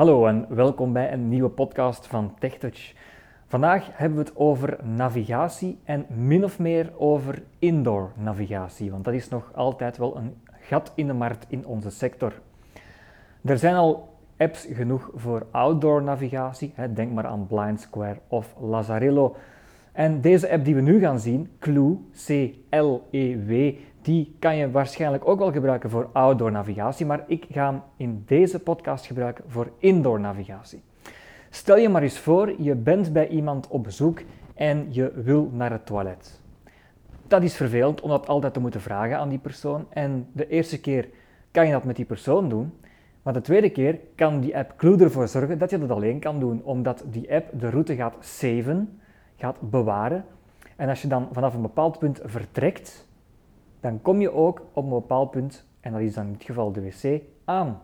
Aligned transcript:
Hallo 0.00 0.26
en 0.26 0.46
welkom 0.48 0.92
bij 0.92 1.12
een 1.12 1.28
nieuwe 1.28 1.48
podcast 1.48 2.06
van 2.06 2.34
TechTouch. 2.38 2.92
Vandaag 3.46 3.88
hebben 3.92 4.18
we 4.18 4.24
het 4.24 4.36
over 4.36 4.78
navigatie 4.84 5.78
en 5.84 6.06
min 6.08 6.44
of 6.44 6.58
meer 6.58 6.92
over 6.96 7.42
indoor 7.58 8.12
navigatie, 8.16 8.90
want 8.90 9.04
dat 9.04 9.14
is 9.14 9.28
nog 9.28 9.50
altijd 9.54 9.96
wel 9.96 10.16
een 10.16 10.34
gat 10.60 10.92
in 10.94 11.06
de 11.06 11.12
markt 11.12 11.46
in 11.48 11.66
onze 11.66 11.90
sector. 11.90 12.32
Er 13.44 13.58
zijn 13.58 13.74
al 13.74 14.18
apps 14.36 14.66
genoeg 14.70 15.10
voor 15.14 15.46
outdoor 15.50 16.02
navigatie, 16.02 16.74
denk 16.94 17.12
maar 17.12 17.26
aan 17.26 17.46
Blind 17.46 17.80
Square 17.80 18.18
of 18.28 18.54
Lazarillo. 18.60 19.36
En 19.92 20.20
deze 20.20 20.50
app 20.50 20.64
die 20.64 20.74
we 20.74 20.80
nu 20.80 21.00
gaan 21.00 21.20
zien, 21.20 21.50
Clue, 21.58 21.96
C-L-E-W, 22.26 23.74
die 24.02 24.36
kan 24.38 24.56
je 24.56 24.70
waarschijnlijk 24.70 25.28
ook 25.28 25.38
wel 25.38 25.52
gebruiken 25.52 25.90
voor 25.90 26.08
outdoor 26.12 26.52
navigatie, 26.52 27.06
maar 27.06 27.24
ik 27.26 27.46
ga 27.50 27.64
hem 27.64 27.82
in 27.96 28.22
deze 28.26 28.58
podcast 28.58 29.06
gebruiken 29.06 29.44
voor 29.46 29.70
indoor 29.78 30.20
navigatie. 30.20 30.82
Stel 31.50 31.76
je 31.76 31.88
maar 31.88 32.02
eens 32.02 32.18
voor, 32.18 32.62
je 32.62 32.74
bent 32.74 33.12
bij 33.12 33.28
iemand 33.28 33.68
op 33.68 33.82
bezoek 33.82 34.20
en 34.54 34.86
je 34.90 35.12
wil 35.14 35.50
naar 35.52 35.70
het 35.70 35.86
toilet. 35.86 36.40
Dat 37.26 37.42
is 37.42 37.56
vervelend 37.56 38.00
om 38.00 38.10
dat 38.10 38.28
altijd 38.28 38.52
te 38.52 38.60
moeten 38.60 38.80
vragen 38.80 39.18
aan 39.18 39.28
die 39.28 39.38
persoon. 39.38 39.86
En 39.90 40.28
de 40.32 40.48
eerste 40.48 40.80
keer 40.80 41.08
kan 41.50 41.66
je 41.66 41.72
dat 41.72 41.84
met 41.84 41.96
die 41.96 42.04
persoon 42.04 42.48
doen, 42.48 42.72
maar 43.22 43.32
de 43.32 43.40
tweede 43.40 43.70
keer 43.70 43.98
kan 44.14 44.40
die 44.40 44.56
app 44.56 44.76
Clue 44.76 45.02
ervoor 45.02 45.28
zorgen 45.28 45.58
dat 45.58 45.70
je 45.70 45.78
dat 45.78 45.90
alleen 45.90 46.18
kan 46.18 46.40
doen, 46.40 46.62
omdat 46.64 47.04
die 47.10 47.34
app 47.34 47.60
de 47.60 47.70
route 47.70 47.94
gaat 47.94 48.14
saven, 48.20 49.00
gaat 49.36 49.70
bewaren. 49.70 50.24
En 50.76 50.88
als 50.88 51.02
je 51.02 51.08
dan 51.08 51.28
vanaf 51.32 51.54
een 51.54 51.62
bepaald 51.62 51.98
punt 51.98 52.20
vertrekt, 52.24 53.08
dan 53.80 54.02
kom 54.02 54.20
je 54.20 54.32
ook 54.32 54.62
op 54.72 54.84
een 54.84 54.90
bepaald 54.90 55.30
punt, 55.30 55.66
en 55.80 55.92
dat 55.92 56.00
is 56.00 56.14
dan 56.14 56.26
in 56.26 56.32
dit 56.32 56.44
geval 56.44 56.72
de 56.72 56.80
wc, 56.80 57.22
aan. 57.44 57.80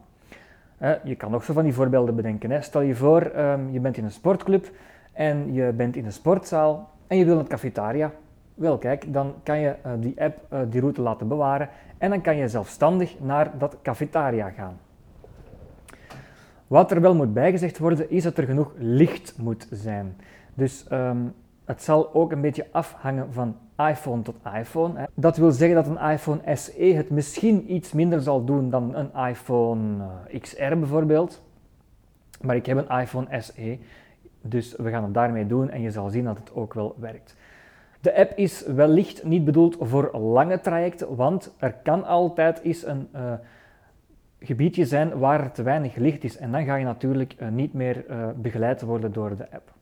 je 1.04 1.14
kan 1.14 1.30
nog 1.30 1.44
zo 1.44 1.52
van 1.52 1.64
die 1.64 1.74
voorbeelden 1.74 2.14
bedenken. 2.14 2.62
Stel 2.62 2.80
je 2.80 2.94
voor, 2.94 3.32
um, 3.36 3.70
je 3.70 3.80
bent 3.80 3.96
in 3.96 4.04
een 4.04 4.10
sportclub 4.10 4.70
en 5.12 5.52
je 5.52 5.72
bent 5.72 5.96
in 5.96 6.04
een 6.04 6.12
sportzaal 6.12 6.90
en 7.06 7.16
je 7.16 7.24
wil 7.24 7.34
naar 7.34 7.46
cafetaria. 7.46 8.12
Wel, 8.54 8.78
kijk, 8.78 9.12
dan 9.12 9.34
kan 9.42 9.58
je 9.58 9.74
uh, 9.86 9.92
die 9.98 10.22
app 10.22 10.52
uh, 10.52 10.60
die 10.68 10.80
route 10.80 11.02
laten 11.02 11.28
bewaren 11.28 11.68
en 11.98 12.10
dan 12.10 12.20
kan 12.20 12.36
je 12.36 12.48
zelfstandig 12.48 13.20
naar 13.20 13.58
dat 13.58 13.76
cafetaria 13.82 14.50
gaan. 14.50 14.78
Wat 16.66 16.90
er 16.90 17.00
wel 17.00 17.14
moet 17.14 17.34
bijgezegd 17.34 17.78
worden, 17.78 18.10
is 18.10 18.22
dat 18.22 18.38
er 18.38 18.44
genoeg 18.44 18.72
licht 18.76 19.38
moet 19.38 19.68
zijn. 19.70 20.16
Dus 20.54 20.86
um, 20.92 21.34
het 21.66 21.82
zal 21.82 22.14
ook 22.14 22.32
een 22.32 22.40
beetje 22.40 22.66
afhangen 22.72 23.32
van 23.32 23.56
iPhone 23.76 24.22
tot 24.22 24.36
iPhone. 24.54 25.08
Dat 25.14 25.36
wil 25.36 25.50
zeggen 25.50 25.76
dat 25.76 25.86
een 25.86 26.10
iPhone 26.10 26.56
SE 26.56 26.92
het 26.94 27.10
misschien 27.10 27.72
iets 27.72 27.92
minder 27.92 28.20
zal 28.20 28.44
doen 28.44 28.70
dan 28.70 28.94
een 28.94 29.28
iPhone 29.28 30.04
eh, 30.28 30.40
XR 30.40 30.76
bijvoorbeeld. 30.76 31.42
Maar 32.40 32.56
ik 32.56 32.66
heb 32.66 32.76
een 32.76 32.98
iPhone 33.00 33.40
SE, 33.40 33.78
dus 34.40 34.76
we 34.76 34.90
gaan 34.90 35.02
het 35.02 35.14
daarmee 35.14 35.46
doen 35.46 35.70
en 35.70 35.80
je 35.80 35.90
zal 35.90 36.08
zien 36.08 36.24
dat 36.24 36.38
het 36.38 36.54
ook 36.54 36.74
wel 36.74 36.94
werkt. 36.98 37.36
De 38.00 38.16
app 38.16 38.32
is 38.36 38.66
wellicht 38.66 39.24
niet 39.24 39.44
bedoeld 39.44 39.76
voor 39.80 40.18
lange 40.18 40.60
trajecten, 40.60 41.16
want 41.16 41.54
er 41.58 41.72
kan 41.72 42.04
altijd 42.04 42.60
eens 42.60 42.86
een 42.86 43.08
uh, 43.14 43.32
gebiedje 44.40 44.84
zijn 44.84 45.18
waar 45.18 45.52
te 45.52 45.62
weinig 45.62 45.94
licht 45.94 46.24
is. 46.24 46.36
En 46.36 46.52
dan 46.52 46.64
ga 46.64 46.74
je 46.74 46.84
natuurlijk 46.84 47.34
uh, 47.38 47.48
niet 47.48 47.72
meer 47.72 48.04
begeleid 48.36 48.82
worden 48.82 49.12
door 49.12 49.36
de 49.36 49.50
app. 49.50 49.74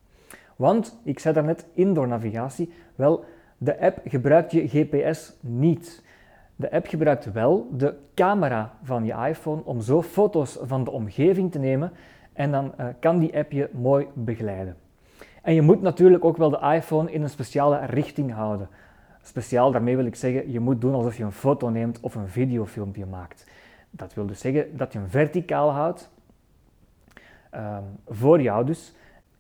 Want, 0.57 1.01
ik 1.03 1.19
zei 1.19 1.35
daarnet, 1.35 1.67
indoor 1.73 2.09
navigatie, 2.09 2.73
wel, 2.95 3.25
de 3.59 3.81
app 3.81 4.01
gebruikt 4.05 4.53
je 4.53 4.69
GPS 4.69 5.37
niet. 5.41 6.03
De 6.57 6.73
app 6.73 6.87
gebruikt 6.87 7.33
wel 7.33 7.69
de 7.73 7.95
camera 8.15 8.73
van 8.83 9.05
je 9.05 9.15
iPhone 9.29 9.65
om 9.65 9.81
zo 9.81 10.03
foto's 10.03 10.59
van 10.63 10.85
de 10.85 10.91
omgeving 10.91 11.53
te 11.53 11.59
nemen 11.59 11.93
en 12.33 12.51
dan 12.51 12.73
uh, 12.81 12.87
kan 13.01 13.19
die 13.19 13.39
app 13.39 13.53
je 13.53 13.69
mooi 13.73 14.07
begeleiden. 14.15 14.77
En 15.43 15.55
je 15.55 15.63
moet 15.63 15.83
natuurlijk 15.83 16.25
ook 16.25 16.37
wel 16.37 16.51
de 16.51 16.73
iPhone 16.75 17.13
in 17.13 17.23
een 17.23 17.31
speciale 17.31 17.87
richting 17.87 18.33
houden. 18.33 18.69
Speciaal, 19.23 19.71
daarmee 19.71 19.97
wil 19.97 20.05
ik 20.05 20.15
zeggen, 20.15 20.53
je 20.53 20.61
moet 20.61 20.81
doen 20.81 20.95
alsof 20.95 21.17
je 21.17 21.25
een 21.25 21.33
foto 21.33 21.69
neemt 21.69 22.01
of 22.01 22.15
een 22.15 22.29
videofilmpje 22.29 23.07
maakt. 23.07 23.47
Dat 23.91 24.15
wil 24.15 24.27
dus 24.27 24.41
zeggen 24.41 24.77
dat 24.77 24.93
je 24.93 24.99
hem 24.99 25.09
verticaal 25.09 25.71
houdt, 25.71 26.11
um, 27.55 27.85
voor 28.07 28.41
jou 28.41 28.67
dus, 28.67 28.95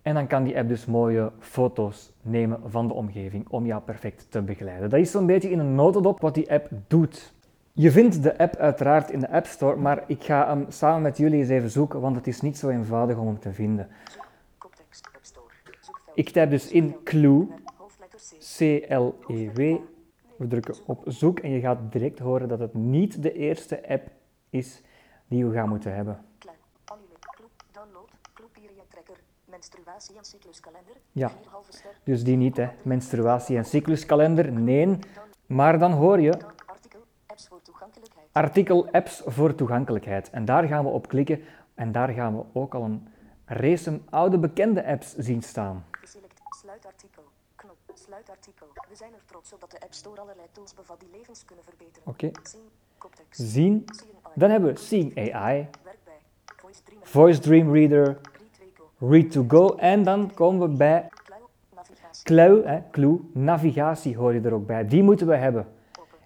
en 0.05 0.15
dan 0.15 0.27
kan 0.27 0.45
die 0.45 0.59
app 0.59 0.69
dus 0.69 0.87
mooie 0.87 1.33
foto's 1.39 2.13
nemen 2.23 2.61
van 2.65 2.89
de 2.89 2.95
omgeving 2.95 3.49
om 3.49 3.67
jou 3.67 3.83
perfect 3.83 4.27
te 4.31 4.43
begeleiden. 4.43 4.91
Dat 4.91 5.01
is 5.01 5.11
zo'n 5.11 5.27
beetje 5.27 5.51
in 5.51 5.59
een 5.59 5.75
notendop 5.75 6.21
wat 6.21 6.35
die 6.35 6.53
app 6.53 6.69
doet. 6.87 7.33
Je 7.73 7.91
vindt 7.91 8.23
de 8.23 8.39
app 8.39 8.57
uiteraard 8.57 9.11
in 9.11 9.21
de 9.21 9.31
App 9.31 9.47
Store, 9.47 9.77
maar 9.77 10.05
ik 10.07 10.25
ga 10.25 10.47
hem 10.47 10.67
samen 10.69 11.03
met 11.03 11.17
jullie 11.17 11.39
eens 11.39 11.49
even 11.49 11.71
zoeken, 11.71 12.01
want 12.01 12.17
het 12.17 12.27
is 12.27 12.41
niet 12.41 12.59
zo 12.59 12.69
eenvoudig 12.69 13.17
om 13.17 13.27
hem 13.27 13.39
te 13.39 13.53
vinden. 13.53 13.89
Ik 16.15 16.29
typ 16.29 16.51
dus 16.51 16.71
in 16.71 16.97
Clue, 17.05 17.47
C-L-E-W. 18.57 19.77
We 20.37 20.47
drukken 20.47 20.75
op 20.87 21.03
zoek 21.07 21.39
en 21.39 21.51
je 21.51 21.61
gaat 21.61 21.93
direct 21.93 22.19
horen 22.19 22.49
dat 22.49 22.59
het 22.59 22.75
niet 22.75 23.23
de 23.23 23.33
eerste 23.33 23.89
app 23.89 24.09
is 24.51 24.83
die 25.29 25.47
we 25.47 25.53
gaan 25.53 25.69
moeten 25.69 25.95
hebben. 25.95 26.19
Menstruatie- 29.55 30.17
en 30.17 30.25
cycluskalender. 30.25 30.97
Ja, 31.13 31.31
dus 32.05 32.25
die 32.25 32.37
niet, 32.37 32.57
hè. 32.57 32.69
Menstruatie- 32.83 33.57
en 33.57 33.65
cycluskalender, 33.65 34.53
nee. 34.53 34.99
Maar 35.47 35.79
dan 35.79 35.93
hoor 35.93 36.21
je... 36.21 36.33
Artikel 38.33 38.89
apps 38.91 39.23
voor 39.25 39.55
toegankelijkheid. 39.55 40.31
En 40.31 40.45
daar 40.45 40.65
gaan 40.65 40.85
we 40.85 40.91
op 40.91 41.09
klikken 41.09 41.41
en 41.75 41.93
daar 41.93 42.09
gaan 42.09 42.37
we 42.37 42.45
ook 42.53 42.75
al 42.75 42.83
een 42.83 43.09
race 43.45 44.01
oude 44.11 44.39
bekende 44.39 44.87
apps 44.87 45.15
zien 45.15 45.43
staan. 45.43 45.85
Sluitartikel. 46.61 47.23
Knop. 47.57 47.77
Sluitartikel. 47.95 48.67
We 48.89 48.97
zijn 48.97 49.13
er 49.13 49.25
trots 49.25 49.53
op 49.53 49.61
dat 49.61 49.71
de 49.71 49.81
App 49.81 49.93
Store 49.93 50.21
allerlei 50.21 50.47
tools 50.53 50.75
bevat 50.75 51.01
die 51.01 51.09
levens 51.13 51.45
kunnen 51.45 51.65
verbeteren. 51.65 52.09
Oké. 52.09 52.31
Okay. 52.99 53.25
Zien. 53.31 53.85
Dan 54.35 54.51
hebben 54.51 54.75
we 54.75 54.81
Seeing 54.81 55.35
AI. 55.35 55.69
Voice 57.03 57.41
Dream 57.41 57.73
Reader. 57.73 58.21
Read 59.09 59.31
to 59.31 59.45
go. 59.49 59.75
En 59.75 60.03
dan 60.03 60.35
komen 60.35 60.71
we 60.71 60.77
bij 60.77 61.09
Clue, 62.23 62.67
hè, 62.67 62.81
clue, 62.91 63.21
navigatie 63.33 64.17
hoor 64.17 64.35
je 64.35 64.41
er 64.41 64.53
ook 64.53 64.67
bij. 64.67 64.87
Die 64.87 65.03
moeten 65.03 65.27
we 65.27 65.37
hebben. 65.37 65.67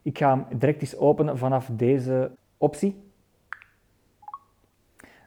Ik 0.02 0.18
ga 0.18 0.30
hem 0.30 0.58
direct 0.58 0.80
eens 0.80 0.96
openen 0.96 1.38
vanaf 1.38 1.68
deze 1.72 2.30
optie. 2.56 3.02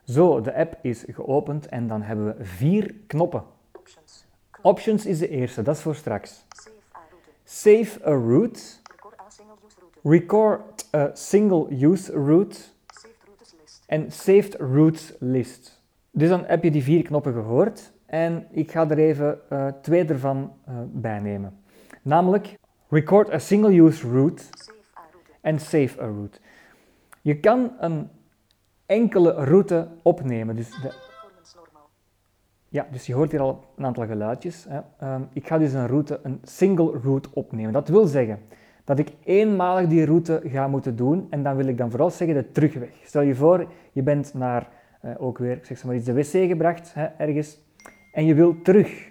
Zo, 0.04 0.40
de 0.40 0.54
app 0.54 0.78
is 0.82 1.04
geopend 1.08 1.66
en 1.66 1.88
dan 1.88 2.02
hebben 2.02 2.26
we 2.26 2.44
vier 2.44 2.94
knoppen. 3.06 3.44
Options 4.62 5.06
is 5.06 5.18
de 5.18 5.28
eerste, 5.28 5.62
dat 5.62 5.76
is 5.76 5.82
voor 5.82 5.94
straks. 5.94 6.44
Save 7.44 8.06
a 8.06 8.10
route. 8.10 8.60
Record 10.02 10.88
a 10.94 11.10
single-use 11.14 12.12
route. 12.12 12.58
En 13.86 14.12
saved 14.12 14.54
routes 14.54 15.14
list. 15.18 15.81
Dus 16.14 16.28
dan 16.28 16.44
heb 16.46 16.62
je 16.62 16.70
die 16.70 16.82
vier 16.82 17.02
knoppen 17.02 17.32
gehoord 17.32 17.92
en 18.06 18.46
ik 18.50 18.70
ga 18.70 18.90
er 18.90 18.98
even 18.98 19.38
uh, 19.52 19.66
twee 19.82 20.04
ervan 20.04 20.52
uh, 20.68 20.74
bij 20.92 21.20
nemen. 21.20 21.60
Namelijk 22.02 22.58
record 22.88 23.32
a 23.32 23.38
single-use 23.38 24.08
route 24.08 24.42
en 25.40 25.58
save 25.58 26.02
a 26.02 26.06
route. 26.06 26.38
Je 27.20 27.40
kan 27.40 27.72
een 27.78 28.08
enkele 28.86 29.32
route 29.32 29.88
opnemen. 30.02 30.56
Dus, 30.56 30.70
de... 30.82 30.94
ja, 32.68 32.86
dus 32.90 33.06
je 33.06 33.14
hoort 33.14 33.30
hier 33.30 33.40
al 33.40 33.64
een 33.76 33.84
aantal 33.84 34.06
geluidjes. 34.06 34.66
Hè. 34.68 35.14
Um, 35.14 35.28
ik 35.32 35.46
ga 35.46 35.58
dus 35.58 35.72
een 35.72 35.86
route, 35.86 36.20
een 36.22 36.40
single 36.42 36.98
route 37.02 37.28
opnemen. 37.32 37.72
Dat 37.72 37.88
wil 37.88 38.06
zeggen 38.06 38.38
dat 38.84 38.98
ik 38.98 39.12
eenmalig 39.24 39.88
die 39.88 40.04
route 40.04 40.40
ga 40.44 40.68
moeten 40.68 40.96
doen 40.96 41.26
en 41.30 41.42
dan 41.42 41.56
wil 41.56 41.66
ik 41.66 41.78
dan 41.78 41.90
vooral 41.90 42.10
zeggen 42.10 42.36
de 42.36 42.50
terugweg. 42.50 42.90
Stel 43.04 43.22
je 43.22 43.34
voor, 43.34 43.66
je 43.92 44.02
bent 44.02 44.34
naar 44.34 44.68
uh, 45.04 45.10
ook 45.18 45.38
weer, 45.38 45.58
zeg 45.62 45.84
maar 45.84 45.94
iets, 45.94 46.04
de 46.04 46.12
wc 46.12 46.48
gebracht, 46.48 46.94
hè, 46.94 47.04
ergens, 47.04 47.58
en 48.12 48.24
je 48.24 48.34
wilt 48.34 48.64
terug, 48.64 49.10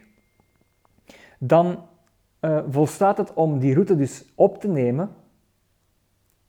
dan 1.37 1.79
uh, 2.41 2.63
volstaat 2.69 3.17
het 3.17 3.33
om 3.33 3.59
die 3.59 3.73
route 3.73 3.95
dus 3.95 4.31
op 4.35 4.61
te 4.61 4.67
nemen 4.67 5.09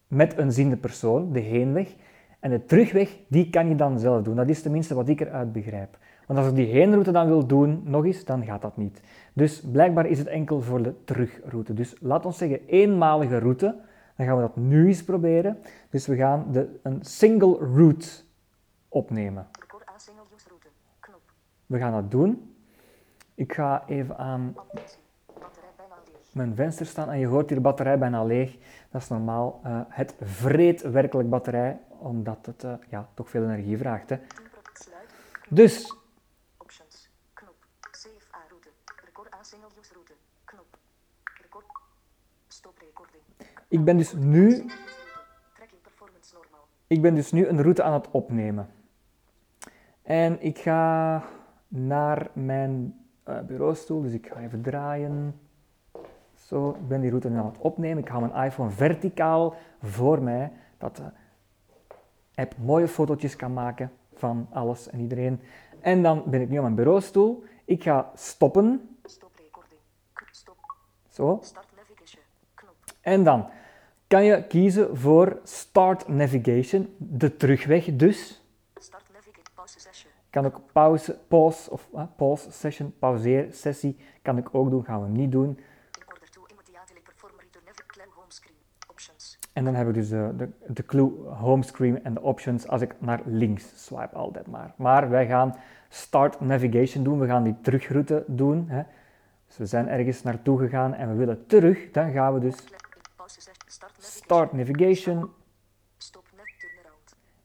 met 0.09 0.39
een 0.39 0.53
ziende 0.53 0.77
persoon, 0.77 1.33
de 1.33 1.41
heenweg, 1.41 1.94
en 2.41 2.50
de 2.50 2.65
terugweg, 2.65 3.17
die 3.29 3.50
kan 3.50 3.69
je 3.69 3.75
dan 3.75 3.99
zelf 3.99 4.23
doen. 4.23 4.37
Dat 4.37 4.49
is 4.49 4.62
tenminste 4.62 4.94
wat 4.94 5.09
ik 5.09 5.21
eruit 5.21 5.53
begrijp. 5.53 5.99
Want 6.27 6.38
als 6.38 6.49
ik 6.49 6.55
die 6.55 6.67
heenroute 6.67 7.12
dan 7.12 7.27
wil 7.27 7.47
doen, 7.47 7.83
nog 7.85 8.05
eens, 8.05 8.25
dan 8.25 8.45
gaat 8.45 8.62
dat 8.62 8.77
niet. 8.77 9.00
Dus 9.33 9.61
blijkbaar 9.73 10.06
is 10.06 10.19
het 10.19 10.27
enkel 10.27 10.61
voor 10.61 10.83
de 10.83 10.95
terugroute. 11.05 11.75
Dus 11.75 11.97
laat 12.00 12.27
ons 12.27 12.38
zeggen, 12.38 12.61
eenmalige 12.67 13.38
route. 13.38 13.77
Dan 14.17 14.27
gaan 14.27 14.37
we 14.37 14.43
dat 14.43 14.56
nu 14.56 14.87
eens 14.87 15.05
proberen. 15.05 15.59
Dus 15.91 16.06
we 16.06 16.17
gaan 16.17 16.47
de, 16.53 16.79
een 16.83 16.99
single 17.00 17.56
route 17.75 18.09
opnemen. 18.93 19.49
We 21.67 21.79
gaan 21.79 21.93
dat 21.93 22.11
doen. 22.11 22.56
Ik 23.35 23.53
ga 23.53 23.87
even 23.87 24.19
aan 24.19 24.55
mijn 26.33 26.55
venster 26.55 26.87
staan 26.87 27.11
en 27.11 27.19
je 27.19 27.27
hoort 27.27 27.50
hier 27.50 27.61
batterij 27.61 27.99
bijna 27.99 28.25
leeg. 28.25 28.59
Dat 28.91 29.03
is 29.03 29.09
normaal. 29.09 29.61
Uh, 29.67 29.81
het 29.89 30.15
vreet 30.21 30.83
werkelijk 30.83 31.31
batterij, 31.31 31.81
omdat 31.89 32.47
het 32.47 32.65
uh, 32.65 32.75
ja, 32.89 33.09
toch 33.15 33.31
veel 33.31 33.43
energie 33.43 33.79
vraagt. 33.79 34.11
Hè. 34.11 34.19
Dus 35.49 35.97
Options. 36.59 37.11
Knop. 37.35 37.55
Save 37.91 38.35
A-route. 38.35 38.69
Record 39.05 39.35
A-single 39.35 39.69
use 39.81 39.93
route. 39.93 40.12
Knop. 40.45 40.79
Record. 41.43 41.65
Stop 42.49 42.79
recording. 42.79 43.23
ik 43.69 43.85
ben 43.85 43.97
dus 43.97 44.12
nu, 44.12 44.71
ik 46.87 47.03
ben 47.03 47.15
dus 47.15 47.33
nu 47.33 47.47
een 47.47 47.62
route 47.62 47.83
aan 47.83 47.93
het 47.93 48.11
opnemen. 48.11 48.72
En 50.02 50.43
ik 50.43 50.58
ga 50.58 51.22
naar 51.69 52.31
mijn 52.32 53.00
eh, 53.22 53.40
bureaustoel, 53.40 54.02
dus 54.02 54.12
ik 54.12 54.26
ga 54.26 54.40
even 54.40 54.62
draaien. 54.62 55.40
Zo, 56.34 56.70
ik 56.70 56.88
ben 56.88 57.00
die 57.00 57.10
route 57.10 57.31
nu 57.31 57.37
aan 57.37 57.46
het 57.46 57.58
opnemen. 57.58 58.02
Ik 58.02 58.08
hou 58.08 58.28
mijn 58.28 58.44
iPhone 58.46 58.70
verticaal 58.70 59.54
voor 59.82 60.22
mij, 60.22 60.52
dat 60.78 60.96
de 60.96 61.10
app 62.34 62.54
mooie 62.58 62.88
fotootjes 62.88 63.37
kan 63.37 63.52
maken 63.52 63.90
van 64.14 64.46
alles 64.50 64.90
en 64.90 65.00
iedereen. 65.00 65.40
En 65.81 66.02
dan 66.02 66.22
ben 66.26 66.40
ik 66.40 66.49
nu 66.49 66.56
op 66.56 66.62
mijn 66.62 66.75
bureaustoel. 66.75 67.44
Ik 67.64 67.82
ga 67.82 68.10
stoppen, 68.14 68.96
Stop 69.04 69.31
recording. 69.37 69.81
Stop. 70.31 70.56
zo. 71.08 71.38
Start 71.43 71.66
navigation. 71.76 72.22
Knop. 72.54 72.75
En 73.00 73.25
dan 73.25 73.49
kan 74.06 74.25
je 74.25 74.46
kiezen 74.46 74.96
voor 74.96 75.40
Start 75.44 76.08
Navigation, 76.08 76.94
de 76.99 77.37
terugweg 77.37 77.96
dus. 77.96 78.43
Start 78.75 79.04
navigate. 79.12 79.50
Pause 79.54 79.81
session. 79.81 80.12
Ik 80.12 80.19
kan 80.32 80.46
ook 80.46 80.61
pauze, 80.73 81.19
pause 81.29 81.70
of 81.70 81.88
eh, 81.94 82.02
pause 82.17 82.52
session, 82.52 82.94
pauzeer 82.99 83.46
sessie, 83.50 83.96
kan 84.23 84.38
ik 84.38 84.55
ook 84.55 84.70
doen, 84.70 84.84
gaan 84.84 85.02
we 85.02 85.08
niet 85.08 85.32
doen. 85.32 85.58
Home 88.14 88.29
screen. 88.29 88.55
En 89.52 89.64
dan 89.64 89.75
hebben 89.75 89.94
we 89.94 90.00
dus 90.00 90.08
de, 90.08 90.32
de, 90.37 90.73
de 90.73 90.84
clue 90.84 91.11
homescreen 91.29 92.05
en 92.05 92.14
de 92.14 92.20
options 92.20 92.69
als 92.69 92.81
ik 92.81 92.94
naar 92.99 93.20
links 93.25 93.84
swipe 93.84 94.14
altijd 94.14 94.46
maar. 94.46 94.75
Maar 94.76 95.11
wij 95.11 95.26
gaan 95.26 95.56
Start 95.88 96.40
Navigation 96.40 97.05
doen, 97.05 97.19
we 97.19 97.26
gaan 97.26 97.43
die 97.43 97.61
terugroute 97.61 98.25
doen. 98.26 98.69
Hè. 98.69 98.82
Dus 99.46 99.56
we 99.56 99.67
zijn 99.67 99.88
ergens 99.88 100.23
naartoe 100.23 100.58
gegaan 100.58 100.94
en 100.94 101.08
we 101.08 101.14
willen 101.14 101.46
terug, 101.46 101.90
dan 101.90 102.11
gaan 102.11 102.35
we 102.35 102.40
dus. 102.40 102.56
Start 103.99 104.52
navigation. 104.52 105.31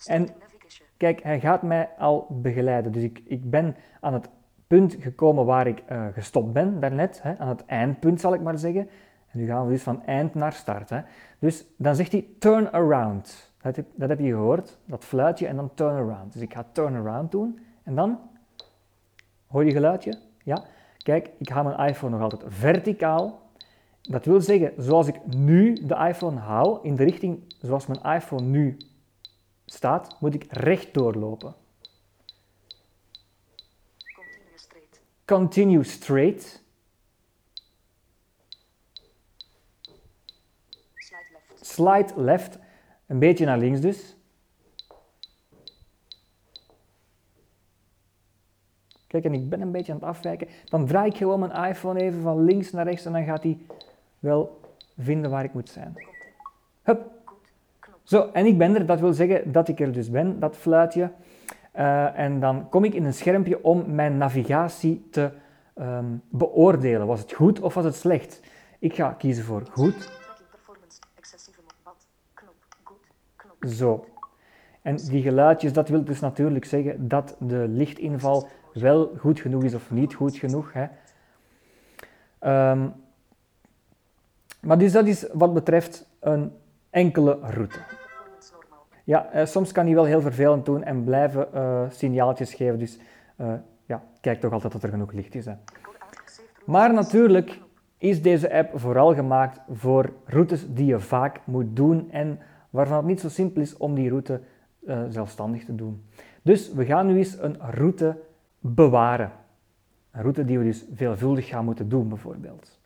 En-. 0.06 0.47
Kijk, 0.98 1.24
hij 1.24 1.40
gaat 1.40 1.62
mij 1.62 1.90
al 1.98 2.28
begeleiden. 2.30 2.92
Dus 2.92 3.04
ik, 3.04 3.22
ik 3.26 3.50
ben 3.50 3.76
aan 4.00 4.14
het 4.14 4.30
punt 4.68 4.96
gekomen 5.00 5.46
waar 5.46 5.68
ik 5.68 5.84
eh, 5.86 6.06
gestopt 6.14 6.54
ben 6.54 6.80
daarnet. 6.80 7.22
Hè, 7.22 7.38
aan 7.38 7.48
het 7.48 7.66
eindpunt 7.66 8.22
zal 8.22 8.34
ik 8.34 8.42
maar 8.42 8.58
zeggen. 8.58 8.90
En 9.28 9.40
nu 9.40 9.46
gaan 9.46 9.66
we 9.66 9.72
dus 9.72 9.84
van 9.84 10.06
eind 10.06 10.34
naar 10.34 10.54
start. 10.54 10.90
Hè. 10.90 11.02
Dus 11.40 11.66
dan 11.78 11.96
zegt 11.96 12.12
hij 12.12 12.26
turn 12.40 12.72
around. 12.72 13.52
Dat 13.62 13.76
heb, 13.76 13.86
dat 13.96 14.10
heb 14.10 14.20
je 14.20 14.30
gehoord, 14.30 14.78
dat 14.86 15.06
fluitje 15.06 15.48
en 15.48 15.56
dan 15.56 15.74
turn 15.74 15.96
around. 15.96 16.34
Dus 16.34 16.42
ik 16.42 16.54
ga 16.54 16.66
turn 16.72 16.96
around 16.96 17.32
doen. 17.32 17.60
En 17.84 17.96
dan, 17.96 18.20
hoor 19.48 19.66
je 19.66 19.72
geluidje? 19.72 20.18
Ja. 20.44 20.64
Kijk, 20.98 21.30
ik 21.38 21.50
ga 21.52 21.64
mijn 21.64 21.90
iPhone 21.90 22.12
nog 22.18 22.22
altijd 22.22 22.44
verticaal. 22.48 23.40
Dat 24.02 24.26
wil 24.26 24.42
zeggen, 24.42 24.74
zoals 24.78 25.08
ik 25.08 25.26
nu 25.26 25.74
de 25.74 25.96
iPhone 26.08 26.40
hou, 26.40 26.80
in 26.82 26.96
de 26.96 27.04
richting 27.04 27.40
zoals 27.62 27.88
mijn 27.88 28.16
iPhone 28.16 28.42
nu 28.42 28.78
staat, 29.70 30.16
moet 30.20 30.34
ik 30.34 30.46
recht 30.50 30.94
doorlopen. 30.94 31.56
Continue 34.16 34.58
straight. 34.58 35.02
Continue 35.26 35.84
straight. 35.84 36.64
Slide 40.96 41.26
left. 41.32 41.66
Slide 41.68 42.22
left. 42.22 42.58
Een 43.06 43.20
beetje 43.20 43.46
naar 43.46 43.58
links 43.58 43.80
dus. 43.80 44.16
Kijk, 49.08 49.24
en 49.24 49.34
ik 49.34 49.50
ben 49.50 49.62
een 49.62 49.72
beetje 49.72 49.92
aan 49.92 49.98
het 49.98 50.08
afwijken. 50.08 50.48
Dan 50.66 50.86
draai 50.86 51.10
ik 51.10 51.18
gewoon 51.18 51.40
mijn 51.40 51.70
iPhone 51.70 52.02
even 52.02 52.22
van 52.22 52.44
links 52.44 52.72
naar 52.72 52.86
rechts 52.86 53.06
en 53.06 53.12
dan 53.12 53.24
gaat 53.24 53.44
hij 53.44 53.58
wel 54.20 54.60
vinden 54.98 55.32
waar 55.32 55.44
ik 55.44 55.54
moet 55.54 55.70
zijn. 55.70 56.17
Zo, 58.08 58.30
en 58.34 58.46
ik 58.46 58.58
ben 58.58 58.76
er. 58.76 58.86
Dat 58.86 59.00
wil 59.00 59.14
zeggen 59.14 59.52
dat 59.52 59.68
ik 59.68 59.80
er 59.80 59.92
dus 59.92 60.10
ben, 60.10 60.40
dat 60.40 60.58
fluitje. 60.58 61.12
Eh, 61.72 62.20
en 62.20 62.40
dan 62.40 62.70
kom 62.70 62.84
ik 62.84 62.94
in 62.94 63.06
een 63.06 63.14
schermpje 63.14 63.64
om 63.64 63.96
mijn 63.96 64.18
navigatie 64.18 65.08
te 65.12 65.32
ehm, 65.76 66.06
beoordelen. 66.30 67.08
Was 67.08 67.20
het 67.20 67.34
goed 67.34 67.60
of 67.60 67.74
was 67.74 67.86
het 67.86 67.96
slecht? 67.96 68.42
Ik 68.80 68.96
ga 68.96 69.12
kiezen 69.12 69.44
voor 69.44 69.64
goed. 69.72 70.12
Zo. 73.60 74.06
En 74.82 74.96
die 74.96 75.22
geluidjes, 75.22 75.74
dat 75.74 75.90
wil 75.90 76.04
dus 76.04 76.20
natuurlijk 76.20 76.66
zeggen 76.66 77.08
dat 77.08 77.36
de 77.40 77.68
lichtinval 77.68 78.48
wel 78.74 79.12
goed 79.18 79.40
genoeg 79.40 79.64
is 79.64 79.74
of 79.74 79.92
niet 79.92 80.14
goed 80.14 80.38
genoeg. 80.38 80.74
Hè. 80.74 80.88
Ehm, 82.40 82.90
maar 84.62 84.78
dus 84.78 84.92
dat 84.92 85.08
is 85.08 85.28
wat 85.34 85.54
betreft 85.54 86.08
een 86.20 86.52
enkele 86.98 87.38
route. 87.42 87.80
Ja, 89.04 89.32
eh, 89.32 89.46
soms 89.46 89.72
kan 89.72 89.86
hij 89.86 89.96
wel 89.96 90.04
heel 90.04 90.22
vervelend 90.22 90.66
doen 90.66 90.84
en 90.84 91.04
blijven 91.04 91.54
eh, 91.54 91.84
signaaltjes 91.90 92.54
geven. 92.54 92.80
Dus 92.80 93.00
eh, 93.36 93.54
ja, 93.86 94.04
kijk 94.22 94.40
toch 94.40 94.52
altijd 94.52 94.74
dat 94.74 94.84
er 94.84 94.90
genoeg 94.90 95.12
licht 95.12 95.36
is. 95.36 95.46
Hè. 95.46 95.54
Maar 96.66 96.94
natuurlijk 96.94 97.60
is 97.98 98.22
deze 98.22 98.54
app 98.54 98.80
vooral 98.80 99.14
gemaakt 99.14 99.60
voor 99.72 100.14
routes 100.26 100.74
die 100.74 100.86
je 100.86 101.00
vaak 101.00 101.40
moet 101.44 101.76
doen 101.76 102.12
en 102.12 102.40
waarvan 102.70 102.98
het 102.98 103.06
niet 103.06 103.20
zo 103.20 103.30
simpel 103.30 103.62
is 103.62 103.78
om 103.78 103.96
die 103.96 104.10
route 104.10 104.42
zelfstandig 105.10 105.66
te 105.66 105.76
doen. 105.76 106.04
Dus 106.42 106.74
we 106.74 106.86
gaan 106.86 107.08
nu 107.08 107.18
eens 107.18 107.38
een 107.40 107.58
route 107.60 108.18
bewaren. 108.60 109.32
Een 110.12 110.22
route 110.22 110.46
die 110.46 110.58
we 110.58 110.64
dus 110.64 110.86
veelvuldig 110.94 111.48
gaan 111.48 111.66
moeten 111.66 111.90
doen, 111.90 112.10
bijvoorbeeld. 112.10 112.77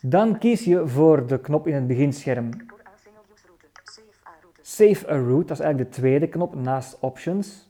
Dan 0.00 0.38
kies 0.38 0.64
je 0.64 0.88
voor 0.88 1.26
de 1.26 1.40
knop 1.40 1.66
in 1.66 1.74
het 1.74 1.86
beginscherm. 1.86 2.50
Save 4.60 5.10
A 5.10 5.16
route. 5.16 5.46
Dat 5.46 5.58
is 5.58 5.64
eigenlijk 5.64 5.92
de 5.92 6.00
tweede 6.00 6.28
knop 6.28 6.54
naast 6.54 6.98
Options. 7.00 7.68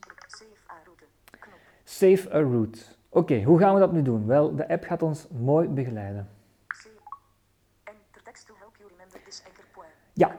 Save 1.84 2.34
A 2.34 2.40
route. 2.40 2.80
Oké, 3.08 3.42
hoe 3.42 3.58
gaan 3.58 3.74
we 3.74 3.80
dat 3.80 3.92
nu 3.92 4.02
doen? 4.02 4.26
Wel, 4.26 4.54
de 4.54 4.68
app 4.68 4.84
gaat 4.84 5.02
ons 5.02 5.28
mooi 5.28 5.68
begeleiden. 5.68 6.28
Ja. 10.12 10.36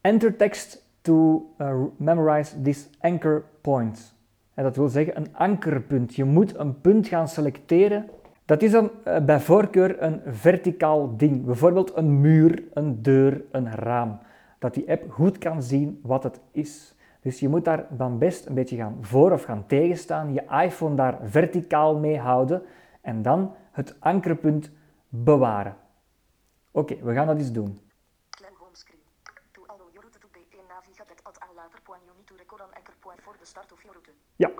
Enter 0.00 0.36
text 0.36 0.88
to 1.00 1.46
uh, 1.58 1.82
memorize 1.96 2.62
this 2.62 2.88
anchor 3.00 3.44
point. 3.60 4.14
En 4.54 4.64
dat 4.64 4.76
wil 4.76 4.88
zeggen 4.88 5.16
een 5.16 5.36
ankerpunt. 5.36 6.14
Je 6.14 6.24
moet 6.24 6.58
een 6.58 6.80
punt 6.80 7.08
gaan 7.08 7.28
selecteren. 7.28 8.10
Dat 8.50 8.62
is 8.62 8.70
dan 8.70 8.90
eh, 9.04 9.24
bij 9.24 9.40
voorkeur 9.40 10.02
een 10.02 10.22
verticaal 10.26 11.16
ding. 11.16 11.44
Bijvoorbeeld 11.44 11.96
een 11.96 12.20
muur, 12.20 12.64
een 12.72 13.02
deur, 13.02 13.44
een 13.50 13.70
raam. 13.70 14.20
Dat 14.58 14.74
die 14.74 14.90
app 14.90 15.10
goed 15.10 15.38
kan 15.38 15.62
zien 15.62 16.00
wat 16.02 16.22
het 16.22 16.40
is. 16.50 16.94
Dus 17.20 17.40
je 17.40 17.48
moet 17.48 17.64
daar 17.64 17.86
dan 17.90 18.18
best 18.18 18.46
een 18.46 18.54
beetje 18.54 18.76
gaan 18.76 18.98
voor 19.00 19.32
of 19.32 19.42
gaan 19.42 19.66
tegenstaan. 19.66 20.32
Je 20.32 20.42
iPhone 20.64 20.94
daar 20.94 21.18
verticaal 21.22 21.98
mee 21.98 22.18
houden. 22.18 22.62
En 23.00 23.22
dan 23.22 23.54
het 23.72 23.96
ankerpunt 24.00 24.70
bewaren. 25.08 25.76
Oké, 26.70 26.96
we 27.02 27.12
gaan 27.14 27.26
dat 27.26 27.38
eens 27.38 27.52
doen. 27.52 27.80
Ja. 34.36 34.50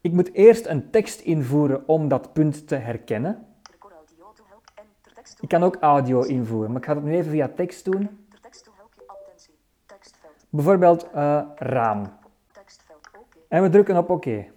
Ik 0.00 0.12
moet 0.12 0.32
eerst 0.32 0.66
een 0.66 0.90
tekst 0.90 1.20
invoeren 1.20 1.88
om 1.88 2.08
dat 2.08 2.32
punt 2.32 2.68
te 2.68 2.74
herkennen. 2.74 3.46
Ik 5.40 5.48
kan 5.48 5.62
ook 5.62 5.76
audio 5.76 6.22
invoeren, 6.22 6.70
maar 6.72 6.80
ik 6.80 6.86
ga 6.86 6.94
het 6.94 7.04
nu 7.04 7.14
even 7.14 7.30
via 7.30 7.48
tekst 7.48 7.84
doen. 7.84 8.26
Bijvoorbeeld 10.50 11.10
eh, 11.10 11.42
raam. 11.56 12.18
En 13.48 13.62
we 13.62 13.68
drukken 13.68 13.96
op 13.96 14.10
oké. 14.10 14.52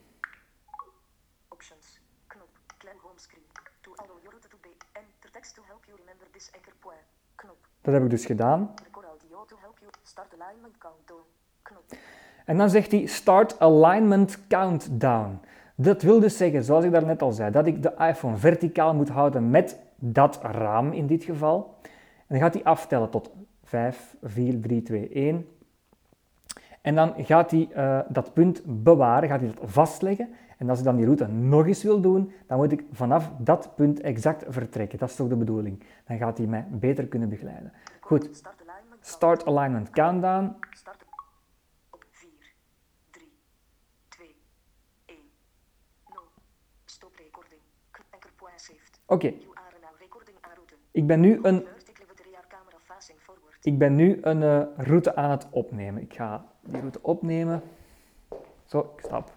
Knop. 7.35 7.67
Dat 7.81 7.93
heb 7.93 8.03
ik 8.03 8.09
dus 8.09 8.25
gedaan. 8.25 8.73
En 12.47 12.57
dan 12.57 12.69
zegt 12.69 12.91
hij 12.91 13.05
Start 13.05 13.59
Alignment 13.59 14.47
Countdown. 14.47 15.39
Dat 15.75 16.01
wil 16.01 16.19
dus 16.19 16.37
zeggen, 16.37 16.63
zoals 16.63 16.83
ik 16.85 16.91
daarnet 16.91 17.21
al 17.21 17.31
zei, 17.31 17.51
dat 17.51 17.67
ik 17.67 17.83
de 17.83 17.93
iPhone 17.97 18.37
verticaal 18.37 18.93
moet 18.93 19.09
houden 19.09 19.49
met 19.49 19.79
dat 19.95 20.39
raam 20.41 20.91
in 20.91 21.07
dit 21.07 21.23
geval. 21.23 21.75
En 21.83 21.89
dan 22.27 22.39
gaat 22.39 22.53
hij 22.53 22.63
aftellen 22.63 23.09
tot 23.09 23.31
5, 23.63 24.15
4, 24.23 24.59
3, 24.61 24.81
2, 24.81 25.09
1. 25.09 25.47
En 26.81 26.95
dan 26.95 27.13
gaat 27.17 27.51
hij 27.51 27.69
eh, 27.73 27.99
dat 28.09 28.33
punt 28.33 28.61
bewaren, 28.83 29.29
gaat 29.29 29.39
hij 29.39 29.49
dat 29.53 29.69
vastleggen. 29.71 30.29
En 30.57 30.69
als 30.69 30.79
ik 30.79 30.85
dan 30.85 30.95
die 30.95 31.05
route 31.05 31.27
nog 31.27 31.65
eens 31.67 31.83
wil 31.83 32.01
doen, 32.01 32.31
dan 32.47 32.57
moet 32.57 32.71
ik 32.71 32.83
vanaf 32.91 33.31
dat 33.39 33.75
punt 33.75 33.99
exact 34.01 34.43
vertrekken. 34.47 34.99
Dat 34.99 35.09
is 35.09 35.15
toch 35.15 35.27
de 35.27 35.35
bedoeling. 35.35 35.83
Dan 36.07 36.17
gaat 36.17 36.37
hij 36.37 36.47
mij 36.47 36.67
beter 36.69 37.07
kunnen 37.07 37.29
begeleiden. 37.29 37.73
Goed. 37.99 38.43
Start 39.01 39.45
alignment 39.45 39.89
countdown. 39.89 40.55
Start. 40.71 41.05
Op 41.89 42.05
4, 42.09 42.29
3, 43.11 43.27
2, 44.09 44.35
1, 45.05 45.17
0. 46.09 46.21
Stop 46.85 47.11
recording. 47.15 47.61
K- 47.91 48.01
Anchor 48.11 48.31
point 48.35 48.61
saved. 48.61 48.96
Oké, 49.09 49.33
ik 50.91 51.07
ben 51.07 51.19
nu 51.19 51.39
een, 51.41 51.67
ik 53.61 53.77
ben 53.77 53.95
nu 53.95 54.17
een 54.21 54.43
eh, 54.43 54.85
route 54.85 55.15
aan 55.15 55.29
het 55.29 55.47
opnemen. 55.49 56.01
Ik 56.01 56.13
ga 56.13 56.45
die 56.61 56.79
route 56.79 56.99
opnemen. 57.01 57.61
Zo, 58.65 58.93
ik 58.97 59.03
stap. 59.05 59.35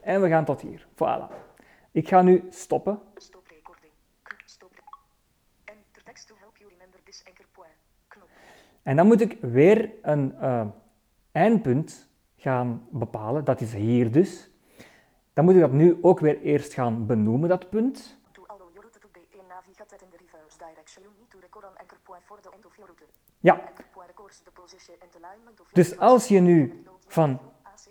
En 0.00 0.22
we 0.22 0.28
gaan 0.28 0.44
tot 0.44 0.60
hier. 0.60 0.86
Voilà. 0.94 1.34
Ik 1.90 2.08
ga 2.08 2.22
nu 2.22 2.46
stoppen. 2.50 3.00
Stop 3.14 3.46
recording. 3.46 3.92
Stop. 4.44 4.70
Enter 5.64 6.02
text 6.04 6.26
to 6.26 6.34
help 6.38 6.56
you 6.56 6.70
remember 6.70 7.00
this 7.04 7.24
anchor 7.26 7.46
point. 7.52 7.74
Knop. 8.08 8.28
En 8.82 8.96
dan 8.96 9.06
moet 9.06 9.20
ik 9.20 9.38
weer 9.40 9.92
een 10.02 10.38
eh, 10.38 10.66
eindpunt 11.32 12.07
gaan 12.38 12.86
bepalen. 12.90 13.44
Dat 13.44 13.60
is 13.60 13.72
hier 13.72 14.12
dus. 14.12 14.50
Dan 15.32 15.44
moet 15.44 15.54
ik 15.54 15.60
dat 15.60 15.72
nu 15.72 15.98
ook 16.00 16.20
weer 16.20 16.40
eerst 16.40 16.72
gaan 16.72 17.06
benoemen, 17.06 17.48
dat 17.48 17.70
punt. 17.70 18.16
Ja, 23.40 23.60
dus 25.72 25.98
als 25.98 26.28
je 26.28 26.40
nu 26.40 26.82
van 27.06 27.40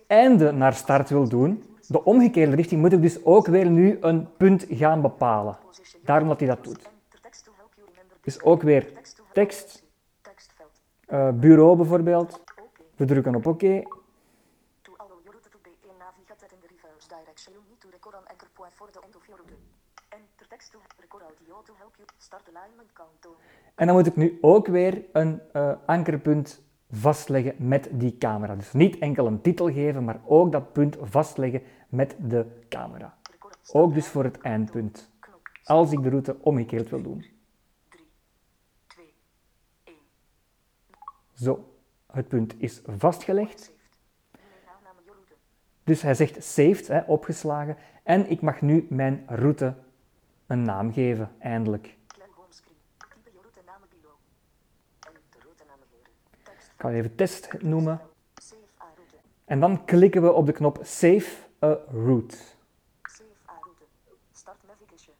einde 0.08 0.51
naar 0.51 0.74
start 0.74 1.10
wil 1.10 1.30
doen, 1.30 1.63
de 1.88 2.04
omgekeerde 2.04 2.56
richting, 2.56 2.82
moet 2.82 2.94
ik 2.94 3.01
dus 3.01 3.25
ook 3.25 3.48
weer 3.48 3.70
nu 3.70 3.98
een 4.01 4.36
punt 4.38 4.66
gaan 4.70 5.01
bepalen. 5.01 5.58
Daarom 6.04 6.27
dat 6.27 6.39
hij 6.39 6.48
dat 6.48 6.63
doet. 6.63 6.89
Dus 8.22 8.42
ook 8.42 8.62
weer 8.62 8.94
tekst, 9.34 9.84
eh, 11.06 11.30
bureau 11.32 11.77
bijvoorbeeld. 11.77 12.44
We 12.96 13.06
drukken 13.06 13.36
op 13.36 13.46
oké 13.46 13.84
allow 14.98 15.20
your 15.24 15.32
route 15.32 15.50
to 15.50 15.60
be 15.62 15.74
in 15.89 15.98
navigate 15.98 16.46
in 16.54 16.60
the 16.62 16.68
reverse 16.68 17.08
direction, 17.08 17.54
you 17.54 17.63
need 17.70 17.80
to 17.80 17.89
record 18.08 18.26
an 18.26 18.32
anchor 18.32 18.50
point 18.54 18.74
for 18.74 18.88
the 18.92 19.00
end 19.06 19.16
of 19.16 19.28
your 19.28 19.38
route. 19.38 19.62
Enter 20.10 20.48
text 20.50 20.72
to 20.72 20.78
record 21.02 21.24
audio 21.24 21.62
to 21.66 21.74
help 21.78 21.94
you 21.98 22.08
start 22.18 22.44
alignment 22.48 22.90
countdown. 22.94 23.36
En 23.76 23.88
dan 23.88 23.96
moet 23.96 24.06
ik 24.06 24.16
nu 24.16 24.38
ook 24.42 24.68
weer 24.68 25.06
een 25.12 25.42
eh, 25.52 25.74
ankerpunt 25.86 26.62
vastleggen 26.92 27.56
met 27.58 27.90
die 27.92 28.18
camera. 28.18 28.56
Dus 28.56 28.74
niet 28.74 28.98
enkel 28.98 29.28
een 29.28 29.42
titel 29.42 29.72
geven, 29.72 30.04
maar 30.04 30.20
ook 30.26 30.52
dat 30.52 30.74
punt 30.74 30.98
vastleggen 31.02 31.62
met 31.90 32.16
de 32.20 32.46
camera. 32.70 33.18
Ook 33.72 33.94
dus 33.94 34.08
voor 34.08 34.24
het 34.24 34.42
eindpunt. 34.42 35.10
Als 35.64 35.92
ik 35.92 36.04
de 36.04 36.10
route 36.10 36.38
omgekeerd 36.42 36.90
wil 36.90 37.02
doen. 37.02 37.26
3, 37.90 38.06
2, 38.88 39.14
1. 39.84 39.96
Zo, 41.34 41.74
het 42.12 42.28
punt 42.28 42.56
is 42.58 42.82
vastgelegd. 42.86 43.72
Dus 45.88 46.02
hij 46.02 46.14
zegt 46.14 46.44
saved, 46.44 46.88
hè, 46.88 47.02
opgeslagen. 47.02 47.78
En 48.08 48.30
ik 48.30 48.42
mag 48.42 48.62
nu 48.62 48.86
mijn 48.90 49.24
route 49.28 49.76
een 50.46 50.64
naam 50.64 50.94
geven, 50.94 51.32
eindelijk. 51.40 51.96
Ik 56.56 56.84
ga 56.84 56.90
even 56.90 57.16
test 57.16 57.62
noemen. 57.62 58.02
En 59.46 59.60
dan 59.60 59.86
klikken 59.86 60.22
we 60.22 60.32
op 60.32 60.46
de 60.46 60.52
knop 60.52 60.80
Save 60.82 61.28
a 61.64 61.68
Route. 61.68 61.88
Route. 61.92 62.38
Start 64.32 64.58
navigation. 64.68 65.16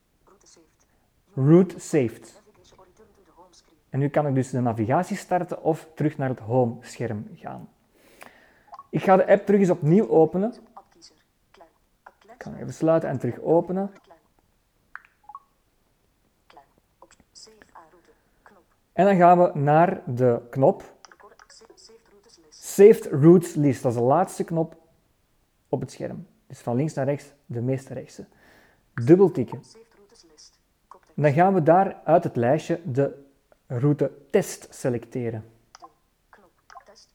Route 1.34 1.80
saved. 1.80 2.42
En 3.90 4.00
nu 4.00 4.10
kan 4.10 4.28
ik 4.28 4.36
dus 4.36 4.50
de 4.50 4.60
navigatie 4.60 5.18
starten 5.18 5.64
of 5.64 5.90
terug 5.96 6.18
naar 6.18 6.30
het 6.30 6.40
home 6.40 6.78
scherm 6.82 7.28
gaan. 7.36 7.70
Ik 8.90 9.04
ga 9.04 9.16
de 9.16 9.28
app 9.28 9.46
terug 9.46 9.60
eens 9.60 9.70
opnieuw 9.70 10.10
openen. 10.10 10.54
Appkiezer. 10.74 11.16
Klein. 11.52 11.70
A 12.08 12.12
klein. 12.20 12.36
Ik 12.36 12.37
even 12.56 12.74
sluiten 12.74 13.10
en 13.10 13.20
terug 13.20 13.42
openen. 13.42 13.92
En 18.94 19.06
dan 19.06 19.16
gaan 19.16 19.40
we 19.40 19.60
naar 19.60 20.02
de 20.06 20.42
knop 20.50 20.96
saved 22.50 23.06
routes 23.06 23.56
list. 23.56 23.84
Dat 23.84 23.92
is 23.92 23.98
de 23.98 24.04
laatste 24.04 24.44
knop 24.44 24.76
op 25.70 25.82
het 25.82 25.92
scherm. 25.92 26.28
Dus 26.48 26.60
van 26.60 26.76
links 26.76 26.94
naar 26.94 27.06
rechts, 27.06 27.26
de 27.46 27.62
meest 27.62 27.90
rechtse. 27.90 28.26
Dubbel 28.94 29.32
tikken. 29.32 29.62
Dan 31.14 31.34
gaan 31.34 31.54
we 31.54 31.64
daar 31.64 32.02
uit 32.04 32.24
het 32.24 32.36
lijstje 32.36 32.82
de 32.84 33.26
route 33.68 34.12
test 34.30 34.68
selecteren. 34.70 35.46
Knop. 36.30 36.52
Test. 36.86 37.10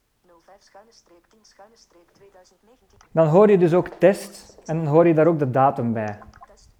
05 0.44 0.62
schuine 0.62 0.92
streep 0.92 1.24
10 1.28 1.38
schuine 1.42 1.76
streep 1.76 2.08
2019. 2.12 2.98
Dan 3.12 3.26
hoor 3.26 3.50
je 3.50 3.58
dus 3.58 3.74
ook 3.74 3.88
test 3.88 4.51
en 4.66 4.76
dan 4.76 4.86
hoor 4.86 5.06
je 5.06 5.14
daar 5.14 5.26
ook 5.26 5.38
de 5.38 5.50
datum 5.50 5.92
bij. 5.92 6.18
Test. 6.48 6.70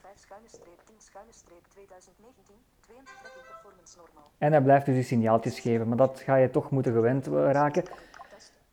05 0.00 0.12
schuine 0.14 0.48
streep 0.48 0.80
10 0.84 0.94
schuine 0.98 1.32
streep 1.32 1.64
2019. 1.68 2.54
22 2.80 3.14
tracking 3.22 3.46
performance 3.46 3.96
normaal. 3.96 4.30
En 4.38 4.52
hij 4.52 4.62
blijft 4.62 4.86
dus 4.86 4.94
die 4.94 5.04
signaaltjes 5.04 5.60
geven, 5.60 5.88
maar 5.88 5.96
dat 5.96 6.20
ga 6.20 6.34
je 6.34 6.50
toch 6.50 6.70
moeten 6.70 6.92
gewend 6.92 7.26
raken. 7.26 7.84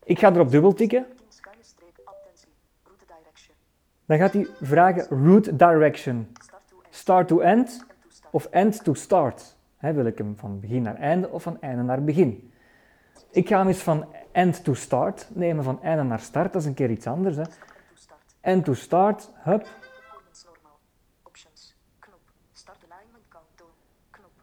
Ik 0.04 0.18
ga 0.18 0.32
erop 0.32 0.50
dubbel 0.50 0.72
tikken. 0.72 1.06
10 1.16 1.26
schuine 1.28 1.62
streep 1.62 2.00
attentie. 2.04 2.52
Route 2.84 3.04
direction. 3.06 3.54
Dan 4.06 4.18
gaat 4.18 4.32
hij 4.32 4.46
vragen 4.60 5.06
route 5.24 5.56
direction. 5.56 6.32
Start 6.90 7.28
to 7.28 7.40
end. 7.40 7.84
Of 8.30 8.44
end 8.44 8.84
to 8.84 8.94
start. 8.94 9.56
Wil 9.78 10.06
ik 10.06 10.18
hem 10.18 10.36
van 10.36 10.60
begin 10.60 10.82
naar 10.82 10.96
einde 10.96 11.28
of 11.28 11.42
van 11.42 11.60
einde 11.60 11.82
naar 11.82 12.04
begin? 12.04 12.52
Ik 13.30 13.48
ga 13.48 13.58
hem 13.58 13.66
eens 13.66 13.82
van 13.82 14.06
end 14.32 14.64
to 14.64 14.74
start 14.74 15.28
nemen, 15.32 15.64
van 15.64 15.82
einde 15.82 16.02
naar 16.02 16.20
start. 16.20 16.52
Dat 16.52 16.62
is 16.62 16.68
een 16.68 16.74
keer 16.74 16.90
iets 16.90 17.06
anders. 17.06 17.36
Hè. 17.36 17.42
En 18.40 18.62
to 18.62 18.74
start. 18.74 19.30
Hup. 19.34 19.66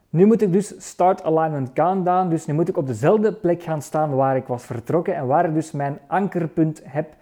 Nu 0.09 0.25
moet 0.25 0.41
ik 0.41 0.51
dus 0.51 0.73
start 0.89 1.23
alignment 1.23 1.73
countdown. 1.73 2.29
Dus 2.29 2.45
nu 2.45 2.53
moet 2.53 2.69
ik 2.69 2.77
op 2.77 2.87
dezelfde 2.87 3.33
plek 3.33 3.63
gaan 3.63 3.81
staan 3.81 4.15
waar 4.15 4.35
ik 4.35 4.47
was 4.47 4.63
vertrokken 4.63 5.15
en 5.15 5.27
waar 5.27 5.45
ik 5.45 5.53
dus 5.53 5.71
mijn 5.71 5.99
ankerpunt 6.07 6.81
heb 6.83 7.15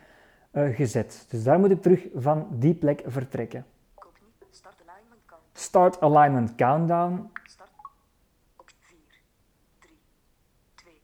eh, 0.51 0.75
gezet. 0.75 1.25
Dus 1.29 1.43
daar 1.43 1.59
moet 1.59 1.71
ik 1.71 1.81
terug 1.81 2.07
van 2.13 2.47
die 2.51 2.73
plek 2.73 3.03
vertrekken. 3.05 3.65
Start 5.57 6.01
alignment 6.01 6.55
countdown. 6.55 7.31
Start. 7.43 7.69
Op 8.57 8.69
4, 8.79 8.97
3, 9.79 9.97
2, 10.75 11.01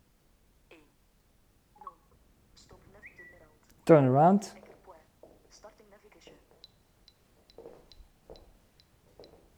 1, 0.67 0.79
0. 1.79 1.91
Stop 2.53 2.79
left. 2.91 3.05
Turn 3.83 4.05
around. 4.07 4.53
Anchor 4.55 4.75
point. 4.83 4.99
Starting 5.49 5.89
navigation. 5.89 6.35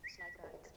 Slide 0.05 0.37
right. 0.37 0.71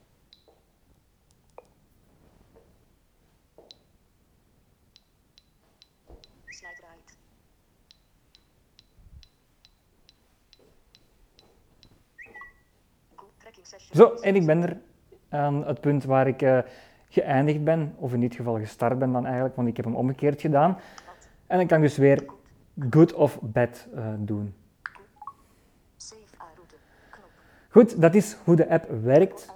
Slide 6.51 6.81
right. 6.83 7.17
Good 13.17 13.39
tracking 13.39 13.56
session. 13.56 13.56
Zo, 13.93 14.15
en 14.15 14.35
ik 14.35 14.47
ben 14.47 14.63
er 14.63 14.77
aan 15.29 15.67
het 15.67 15.81
punt 15.81 16.05
waar 16.05 16.27
ik 16.27 16.43
eh, 16.43 16.59
geëindigd 17.09 17.65
ben, 17.65 17.95
of 17.97 18.13
in 18.13 18.21
dit 18.21 18.35
geval 18.35 18.59
gestart 18.59 18.99
ben 18.99 19.13
dan 19.13 19.25
eigenlijk, 19.25 19.57
want 19.57 19.69
ik 19.69 19.77
heb 19.77 19.85
hem 19.85 19.97
omgekeerd 19.97 20.41
gedaan. 20.41 20.79
En 21.47 21.59
dan 21.59 21.67
kan 21.67 21.81
dus 21.81 21.97
weer 21.97 22.25
good 22.91 23.13
of 23.15 23.39
bad 23.43 23.87
eh, 23.95 24.05
doen. 24.19 24.55
Goed, 27.69 28.01
dat 28.01 28.15
is 28.15 28.37
hoe 28.45 28.57
de 28.57 28.69
app 28.69 28.91
werkt. 29.03 29.55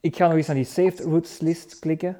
Ik 0.00 0.16
ga 0.16 0.26
nog 0.26 0.36
eens 0.36 0.46
naar 0.46 0.56
die 0.56 0.64
saved 0.64 1.00
routes 1.00 1.40
list 1.40 1.78
klikken. 1.78 2.18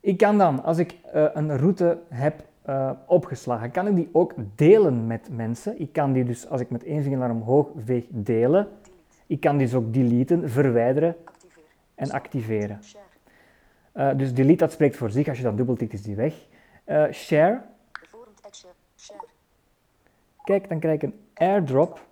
Ik 0.00 0.18
kan 0.18 0.38
dan, 0.38 0.62
als 0.62 0.78
ik 0.78 0.92
eh, 1.12 1.26
een 1.32 1.58
route 1.58 2.02
heb 2.08 2.44
eh, 2.70 2.90
opgeslagen, 3.06 3.70
kan 3.70 3.86
ik 3.86 3.94
die 3.94 4.08
ook 4.12 4.34
delen 4.54 5.06
met 5.06 5.28
mensen. 5.32 5.80
Ik 5.80 5.92
kan 5.92 6.12
die 6.12 6.24
dus, 6.24 6.48
als 6.48 6.60
ik 6.60 6.70
met 6.70 6.84
één 6.84 7.02
vinger 7.02 7.18
naar 7.18 7.30
omhoog 7.30 7.70
veeg, 7.76 8.04
delen. 8.08 8.68
Ik 9.26 9.40
kan 9.40 9.56
die 9.56 9.66
dus 9.66 9.76
ook 9.76 9.92
deleten, 9.92 10.50
verwijderen 10.50 11.16
en 11.94 12.10
activeren. 12.10 12.80
Eh, 13.92 14.16
dus 14.16 14.34
delete, 14.34 14.56
dat 14.56 14.72
spreekt 14.72 14.96
voor 14.96 15.10
zich. 15.10 15.28
Als 15.28 15.36
je 15.36 15.42
dat 15.42 15.56
dubbeltikt, 15.56 15.92
is 15.92 16.02
die 16.02 16.16
weg. 16.16 16.46
Eh, 16.84 17.10
share. 17.12 17.62
Kijk, 20.44 20.68
dan 20.68 20.78
krijg 20.78 20.94
ik 20.94 21.02
een 21.02 21.20
airdrop. 21.34 22.06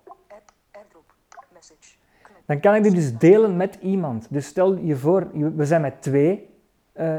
Dan 2.45 2.59
kan 2.59 2.75
ik 2.75 2.83
die 2.83 2.93
dus 2.93 3.17
delen 3.17 3.57
met 3.57 3.77
iemand. 3.81 4.27
Dus 4.29 4.45
stel 4.45 4.75
je 4.75 4.95
voor, 4.95 5.31
we 5.55 5.65
zijn 5.65 5.81
met 5.81 6.01
twee 6.01 6.49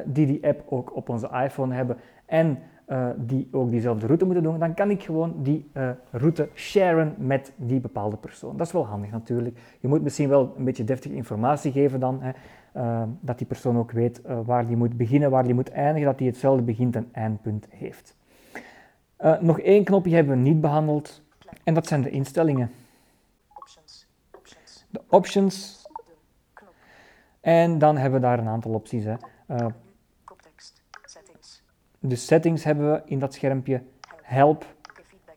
die 0.05 0.27
die 0.27 0.47
app 0.47 0.63
ook 0.73 0.97
op 0.97 1.09
onze 1.09 1.31
iPhone 1.45 1.75
hebben. 1.75 1.97
En 2.27 2.63
eh, 2.91 3.09
die 3.17 3.49
ook 3.51 3.71
diezelfde 3.71 4.07
route 4.07 4.25
moeten 4.25 4.43
doen, 4.43 4.59
dan 4.59 4.75
kan 4.75 4.91
ik 4.91 5.03
gewoon 5.03 5.35
die 5.43 5.71
eh, 5.73 5.91
route 6.11 6.49
sharen 6.55 7.15
met 7.19 7.53
die 7.57 7.81
bepaalde 7.81 8.17
persoon. 8.17 8.57
Dat 8.57 8.67
is 8.67 8.73
wel 8.73 8.87
handig 8.87 9.11
natuurlijk. 9.11 9.59
Je 9.81 9.89
moet 9.89 10.03
misschien 10.03 10.29
wel 10.29 10.55
een 10.57 10.65
beetje 10.65 10.85
deftige 10.85 11.15
informatie 11.15 11.73
geven 11.73 12.01
dan, 12.01 12.23
hè, 12.23 12.31
eh, 12.73 13.03
dat 13.21 13.39
die 13.39 13.47
persoon 13.47 13.79
ook 13.79 13.91
weet 13.91 14.21
waar 14.45 14.67
die 14.67 14.77
moet 14.77 14.97
beginnen, 14.97 15.31
waar 15.31 15.45
die 15.45 15.55
moet 15.55 15.71
eindigen, 15.71 16.09
dat 16.09 16.19
hij 16.19 16.29
hetzelfde 16.29 16.63
begint- 16.63 16.97
en 16.97 17.09
eindpunt 17.13 17.67
heeft. 17.69 18.17
nog 19.41 19.61
één 19.61 19.85
knopje 19.85 20.15
hebben 20.15 20.37
we 20.37 20.43
niet 20.43 20.61
behandeld 20.61 21.23
en 21.65 21.75
dat 21.75 21.87
zijn 21.87 22.03
de 22.03 22.11
instellingen. 22.11 22.71
Options. 23.55 24.07
Options. 24.37 24.87
De 24.91 25.01
options 25.09 25.87
en 27.41 27.79
dan 27.79 27.97
hebben 27.97 28.21
we 28.21 28.27
daar 28.27 28.39
een 28.39 28.49
aantal 28.49 28.73
opties. 28.73 29.05
Hè. 29.05 29.15
Menu. 32.00 32.09
Koptekst. 32.09 32.09
Settings. 32.09 32.09
de 32.09 32.16
settings 32.16 32.64
hebben 32.64 32.92
we 32.92 33.02
in 33.04 33.19
dat 33.19 33.35
schermpje, 33.35 33.83
help 34.23 34.75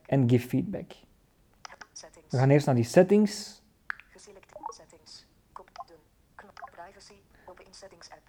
en 0.05 0.29
give 0.29 0.48
feedback. 0.48 0.91
We 2.29 2.38
gaan 2.38 2.50
eerst 2.50 2.65
naar 2.65 2.75
die 2.75 2.84
settings. 2.84 3.62
De. 4.13 5.96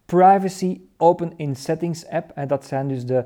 Privacy. 0.05 0.81
Open 0.97 1.33
in 1.37 1.57
settings 1.57 2.09
app. 2.09 2.31
En 2.31 2.49
dat 2.49 2.65
zijn 2.65 2.89
dus 2.89 3.07
de, 3.07 3.25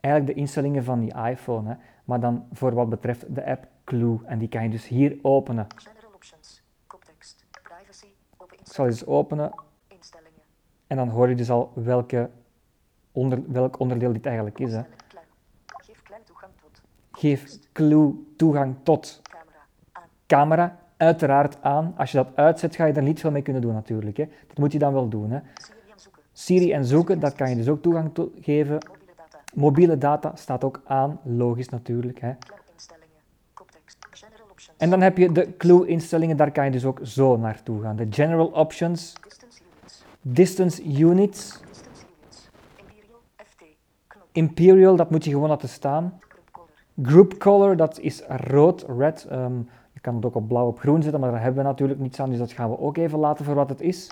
eigenlijk 0.00 0.34
de 0.34 0.40
instellingen 0.40 0.84
van 0.84 1.00
die 1.00 1.14
iPhone. 1.14 1.68
Hè. 1.68 1.74
Maar 2.04 2.20
dan 2.20 2.46
voor 2.52 2.74
wat 2.74 2.88
betreft 2.88 3.34
de 3.34 3.44
app 3.44 3.68
Clue. 3.84 4.18
En 4.24 4.38
die 4.38 4.48
kan 4.48 4.62
je 4.62 4.68
dus 4.68 4.88
hier 4.88 5.18
openen. 5.22 5.66
Ik 8.48 8.76
zal 8.76 8.86
eens 8.86 9.06
openen 9.06 9.52
en 10.86 10.96
dan 10.96 11.08
hoor 11.08 11.28
je 11.28 11.34
dus 11.34 11.50
al 11.50 11.72
welke 11.74 12.30
onder, 13.20 13.42
welk 13.46 13.78
onderdeel 13.78 14.12
dit 14.12 14.26
eigenlijk 14.26 14.58
is. 14.58 14.72
Hè. 14.72 14.82
Geef 15.66 16.02
klein 16.02 16.22
toegang 16.24 16.52
tot. 16.62 16.82
Geef 17.12 17.58
Clue 17.72 18.14
toegang 18.36 18.74
tot 18.82 19.20
Camera. 19.22 19.58
Aan. 19.92 20.02
camera. 20.26 20.78
Uiteraard 20.96 21.62
aan. 21.62 21.94
Als 21.96 22.10
je 22.10 22.16
dat 22.16 22.28
uitzet, 22.34 22.76
ga 22.76 22.84
je 22.84 22.92
er 22.92 23.02
niet 23.02 23.20
veel 23.20 23.30
mee 23.30 23.42
kunnen 23.42 23.62
doen 23.62 23.74
natuurlijk. 23.74 24.16
Hè. 24.16 24.28
Dat 24.46 24.58
moet 24.58 24.72
je 24.72 24.78
dan 24.78 24.92
wel 24.92 25.08
doen. 25.08 25.30
Hè. 25.30 25.38
Siri 25.54 25.90
en 25.90 26.00
zoeken. 26.00 26.22
Siri 26.32 26.72
en 26.72 26.84
zoeken, 26.84 27.20
dat 27.20 27.34
kan 27.34 27.50
je 27.50 27.56
dus 27.56 27.68
ook 27.68 27.82
toegang 27.82 28.14
toe 28.14 28.30
geven. 28.40 28.78
Mobiele 28.88 29.14
data. 29.16 29.38
Mobiele 29.54 29.98
data 29.98 30.32
staat 30.34 30.64
ook 30.64 30.82
aan, 30.84 31.20
logisch 31.22 31.68
natuurlijk. 31.68 32.20
Hè. 32.20 32.32
En 34.76 34.90
dan 34.90 35.00
heb 35.00 35.18
je 35.18 35.32
de 35.32 35.56
clue-instellingen, 35.56 36.36
daar 36.36 36.52
kan 36.52 36.64
je 36.64 36.70
dus 36.70 36.84
ook 36.84 37.00
zo 37.02 37.36
naartoe 37.36 37.82
gaan. 37.82 37.96
De 37.96 38.06
general 38.10 38.46
options, 38.46 39.14
units, 39.22 40.04
Distance 40.20 40.82
units. 40.84 41.60
Imperial. 44.40 44.96
Dat 44.96 45.10
moet 45.10 45.24
je 45.24 45.30
gewoon 45.30 45.48
laten 45.48 45.68
staan. 45.68 46.20
Group 47.02 47.38
color. 47.38 47.76
Dat 47.76 47.98
is 47.98 48.22
rood, 48.26 48.84
red. 48.98 49.26
Ehm, 49.30 49.56
je 49.92 50.00
kan 50.00 50.14
het 50.14 50.24
ook 50.24 50.34
op 50.34 50.48
blauw 50.48 50.66
op 50.66 50.78
groen 50.78 51.02
zetten, 51.02 51.20
maar 51.20 51.30
daar 51.30 51.42
hebben 51.42 51.62
we 51.62 51.68
natuurlijk 51.68 52.00
niets 52.00 52.20
aan, 52.20 52.30
dus 52.30 52.38
dat 52.38 52.52
gaan 52.52 52.70
we 52.70 52.78
ook 52.78 52.96
even 52.96 53.18
laten 53.18 53.44
voor 53.44 53.54
wat 53.54 53.68
het 53.68 53.80
is. 53.80 54.10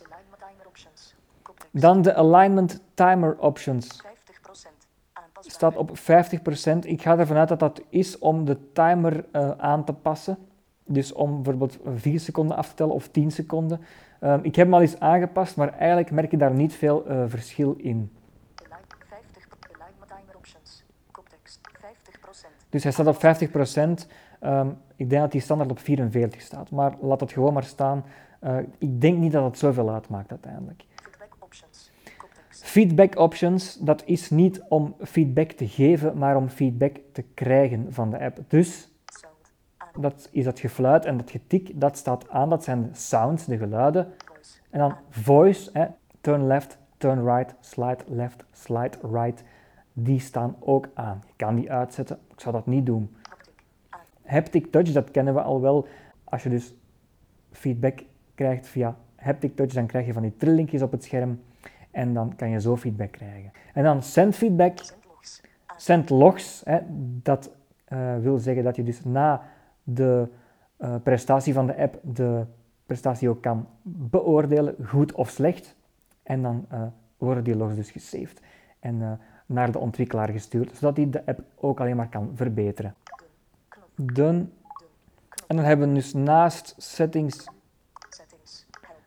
Dan 1.71 2.03
de 2.03 2.15
alignment 2.15 2.81
timer 2.95 3.39
options. 3.39 3.87
50%. 3.87 4.89
Aanpasbaar. 5.13 5.53
staat 5.53 5.77
op 5.77 5.99
50%. 5.99 6.87
Ik 6.87 7.03
ga 7.03 7.19
ervan 7.19 7.37
uit 7.37 7.49
dat 7.49 7.59
dat 7.59 7.83
is 7.89 8.19
om 8.19 8.45
de 8.45 8.73
timer 8.73 9.25
eh, 9.33 9.51
aan 9.51 9.85
te 9.85 9.93
passen. 9.93 10.39
Dus 10.85 11.13
om 11.13 11.35
bijvoorbeeld 11.35 11.79
4 11.95 12.21
seconden 12.21 12.57
af 12.57 12.69
te 12.69 12.75
tellen 12.75 12.95
of 12.95 13.09
10 13.09 13.31
seconden. 13.31 13.81
Ehm, 14.21 14.39
ik 14.43 14.57
heb 14.57 14.67
hem 14.67 14.75
al 14.75 14.81
eens 14.81 15.01
aangepast, 15.01 15.57
maar 15.57 15.69
eigenlijk 15.73 16.11
merk 16.11 16.31
je 16.31 16.37
daar 16.37 16.55
niet 16.55 16.73
veel 16.75 17.07
eh, 17.07 17.25
verschil 17.27 17.75
in. 17.77 18.11
Align- 18.69 18.87
50. 19.09 19.47
Alignment 19.81 20.09
timer 20.09 20.37
options. 20.37 20.85
Koptekst. 21.11 21.61
50%. 21.81 22.58
Dus 22.69 22.83
hij 22.83 22.93
staat 22.93 23.07
op 23.07 23.17
50%. 23.17 24.07
Ehm, 24.41 24.69
ik 24.97 25.11
denk 25.11 25.23
dat 25.23 25.33
die 25.33 25.41
standaard 25.41 25.71
op 25.71 25.79
44 25.79 26.41
staat. 26.41 26.71
Maar 26.71 26.93
laat 27.01 27.21
het 27.21 27.33
gewoon 27.33 27.53
maar 27.53 27.65
staan. 27.65 28.05
Eh, 28.41 28.57
ik 28.79 29.01
denk 29.01 29.19
niet 29.19 29.33
dat 29.33 29.45
het 29.45 29.59
zoveel 29.59 29.91
uitmaakt 29.91 30.31
uiteindelijk. 30.31 30.85
Feedback 30.95 31.37
options. 31.39 31.91
Feedback 32.49 33.19
options, 33.19 33.75
dat 33.75 34.03
is 34.07 34.31
niet 34.31 34.63
om 34.69 34.95
feedback 35.01 35.51
te 35.51 35.69
geven, 35.69 36.19
maar 36.19 36.37
om 36.37 36.49
feedback 36.49 36.97
te 37.13 37.25
krijgen 37.35 37.87
van 37.91 38.11
de 38.11 38.21
app. 38.21 38.39
Dus 38.49 38.89
dat 40.01 40.29
is 40.33 40.45
dat 40.45 40.59
gefluit 40.59 41.05
en 41.05 41.17
dat 41.17 41.31
getik, 41.31 41.81
dat 41.81 41.97
staat 41.97 42.29
aan. 42.31 42.51
Dat 42.51 42.65
zijn 42.65 42.83
de 42.83 42.89
sounds, 42.93 43.45
de 43.45 43.59
geluiden. 43.59 44.13
Voice. 44.25 44.59
En 44.71 44.79
dan 44.79 44.95
voice, 45.11 45.71
hè, 45.73 45.87
turn 46.21 46.47
left, 46.47 46.79
turn 46.97 47.25
right, 47.25 47.55
slide 47.61 48.05
left, 48.07 48.45
slide 48.53 48.99
right. 49.13 49.43
Die 50.03 50.21
staan 50.21 50.57
ook 50.61 50.89
aan. 50.95 51.23
Je 51.27 51.33
kan 51.37 51.55
die 51.55 51.73
uitzetten. 51.73 52.19
Ik 52.33 52.41
zou 52.41 52.55
dat 52.55 52.67
niet 52.67 52.87
doen. 52.87 53.17
Haptic. 54.25 54.73
Touch, 54.73 54.93
dat 54.93 55.11
kennen 55.11 55.35
we 55.35 55.43
al 55.43 55.61
wel. 55.61 55.87
Als 56.25 56.43
je 56.43 56.49
dus 56.49 56.75
feedback 57.51 58.03
krijgt 58.35 58.67
via 58.67 58.97
haptic 59.17 59.57
touch, 59.57 59.73
dan 59.73 59.87
krijg 59.87 60.07
je 60.07 60.13
van 60.13 60.23
die 60.23 60.37
trillingjes 60.37 60.83
op 60.83 60.93
het 60.93 61.05
scherm. 61.05 61.41
En 61.91 62.15
dan 62.15 62.37
kan 62.37 62.51
je 62.51 62.61
zo 62.61 62.77
feedback 62.77 63.13
krijgen. 63.13 63.53
En 63.73 63.85
dan 63.85 64.03
send 64.03 64.35
feedback. 64.35 64.79
Send 65.77 66.11
logs. 66.11 66.63
Hè, 66.65 66.79
dat 67.23 67.51
eh, 67.85 68.17
wil 68.19 68.39
zeggen 68.39 68.65
dat 68.65 68.77
je 68.77 68.83
dus 68.83 69.05
na 69.05 69.43
de 69.83 70.29
eh, 70.77 70.95
prestatie 71.03 71.55
van 71.55 71.67
de 71.67 71.77
app 71.77 71.99
de 72.03 72.45
prestatie 72.87 73.29
ook 73.29 73.43
kan 73.43 73.67
beoordelen, 73.83 74.75
goed 74.85 75.13
of 75.13 75.31
slecht. 75.31 75.77
En 76.23 76.43
dan 76.43 76.67
eh, 76.69 76.83
worden 77.17 77.45
die 77.45 77.57
logs 77.57 77.75
dus 77.75 77.91
gesaved 77.91 78.43
en 78.81 79.21
naar 79.49 79.73
de 79.73 79.79
ontwikkelaar 79.79 80.29
gestuurd, 80.29 80.77
zodat 80.77 80.97
hij 80.97 81.11
de 81.11 81.27
app 81.27 81.41
ook 81.55 81.81
alleen 81.81 81.97
maar 81.97 82.09
kan 82.09 82.31
verbeteren. 82.35 82.95
Done. 83.95 84.47
En 85.47 85.57
dan 85.57 85.65
hebben 85.65 85.89
we 85.89 85.95
dus 85.95 86.13
naast 86.13 86.75
settings 86.77 87.47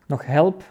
nog 0.06 0.26
help. 0.26 0.62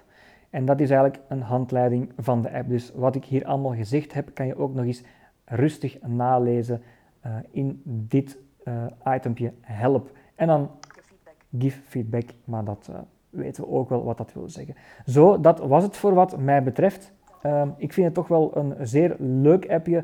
En 0.50 0.66
dat 0.66 0.80
is 0.80 0.90
eigenlijk 0.90 1.24
een 1.28 1.42
handleiding 1.42 2.12
van 2.18 2.42
de 2.42 2.52
app. 2.52 2.70
Dus 2.70 2.92
wat 2.96 3.16
ik 3.16 3.26
hier 3.26 3.46
allemaal 3.46 3.76
gezegd 3.76 4.14
heb, 4.14 4.34
kan 4.34 4.46
je 4.48 4.58
ook 4.58 4.74
nog 4.74 4.86
eens 4.86 5.04
rustig 5.46 6.02
nalezen 6.02 6.82
eh, 7.20 7.36
in 7.52 7.82
dit 7.86 8.38
eh 8.64 8.86
itempje 9.06 9.54
help. 9.62 10.18
En 10.36 10.48
dan 10.48 10.72
Give 10.82 11.04
feedback. 11.04 11.36
give 11.60 11.82
feedback, 11.82 12.30
maar 12.44 12.64
dat 12.64 12.88
eh, 12.92 13.00
weten 13.30 13.64
we 13.64 13.70
ook 13.70 13.90
wel 13.90 14.04
wat 14.04 14.18
dat 14.18 14.34
wil 14.34 14.50
zeggen. 14.50 14.76
Zo, 15.06 15.40
dat 15.40 15.60
was 15.60 15.84
het 15.84 15.98
voor 15.98 16.14
wat 16.14 16.38
mij 16.38 16.64
betreft. 16.64 17.12
Ehm, 17.42 17.70
ik 17.78 17.94
vind 17.94 18.06
het 18.06 18.16
toch 18.16 18.28
wel 18.28 18.58
een 18.58 18.76
zeer 18.88 19.16
leuk 19.20 19.70
appje. 19.70 19.98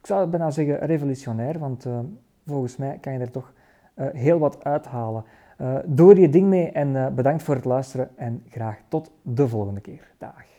Ik 0.00 0.06
zou 0.06 0.26
bijna 0.26 0.50
zeggen 0.50 0.78
revolutionair, 0.78 1.58
want 1.58 1.86
eh, 1.86 1.98
volgens 2.46 2.76
mij 2.76 2.98
kan 3.00 3.12
je 3.12 3.18
er 3.18 3.30
toch 3.30 3.52
eh, 3.94 4.06
heel 4.12 4.38
wat 4.38 4.64
uithalen. 4.64 5.24
Eh 5.56 5.76
doe 5.84 6.10
er 6.10 6.20
je 6.20 6.28
ding 6.28 6.46
mee 6.46 6.70
en 6.70 6.96
eh, 6.96 7.06
bedankt 7.06 7.42
voor 7.42 7.54
het 7.54 7.64
luisteren 7.64 8.10
en 8.16 8.44
graag 8.48 8.78
tot 8.88 9.10
de 9.22 9.48
volgende 9.48 9.80
keer. 9.80 10.10
Dag. 10.18 10.51